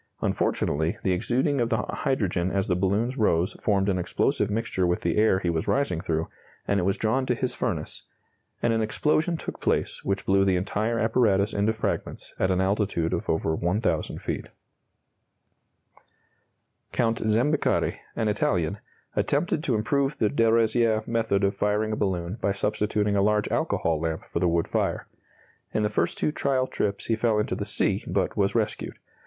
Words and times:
Unfortunately, 0.23 0.97
the 1.03 1.11
exuding 1.11 1.61
of 1.61 1.69
the 1.69 1.77
hydrogen 1.77 2.49
as 2.49 2.67
the 2.67 2.73
balloons 2.75 3.19
rose 3.19 3.53
formed 3.61 3.87
an 3.87 3.99
explosive 3.99 4.49
mixture 4.49 4.87
with 4.87 5.01
the 5.01 5.15
air 5.15 5.37
he 5.37 5.49
was 5.51 5.67
rising 5.67 6.01
through, 6.01 6.27
and 6.67 6.79
it 6.79 6.83
was 6.87 6.97
drawn 6.97 7.27
to 7.27 7.35
his 7.35 7.53
furnace, 7.53 8.01
and 8.63 8.73
an 8.73 8.81
explosion 8.81 9.37
took 9.37 9.59
place 9.59 10.03
which 10.03 10.25
blew 10.25 10.43
the 10.43 10.55
entire 10.55 10.97
apparatus 10.97 11.53
into 11.53 11.71
fragments 11.71 12.33
at 12.39 12.49
an 12.49 12.59
altitude 12.59 13.13
of 13.13 13.29
over 13.29 13.53
1,000 13.55 14.17
feet. 14.23 14.47
[Illustration: 14.47 14.53
Car 16.93 17.07
and 17.09 17.19
hoop 17.19 17.25
of 17.27 17.31
the 17.31 17.35
Blanchard 17.35 17.35
balloon, 17.37 17.51
the 17.51 17.53
first 17.53 17.61
to 17.61 17.61
cross 17.61 17.61
the 17.61 17.61
English 17.61 17.61
Channel.] 17.61 17.61
Count 17.61 17.61
Zambeccari, 17.61 17.99
an 18.15 18.27
Italian, 18.27 18.77
attempted 19.15 19.63
to 19.63 19.75
improve 19.75 20.17
the 20.17 20.29
de 20.29 20.51
Rozier 20.51 21.03
method 21.05 21.43
of 21.43 21.55
firing 21.55 21.91
a 21.91 21.95
balloon 21.95 22.37
by 22.41 22.51
substituting 22.51 23.15
a 23.15 23.21
large 23.21 23.47
alcohol 23.49 23.99
lamp 23.99 24.23
for 24.25 24.39
the 24.39 24.49
wood 24.49 24.67
fire. 24.67 25.05
In 25.75 25.83
the 25.83 25.89
first 25.89 26.17
two 26.17 26.31
trial 26.31 26.65
trips 26.65 27.05
he 27.05 27.15
fell 27.15 27.37
into 27.37 27.53
the 27.53 27.65
sea, 27.65 28.03
but 28.07 28.35
was 28.35 28.55
rescued. 28.55 28.97